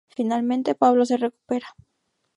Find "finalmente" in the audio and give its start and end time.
0.17-0.73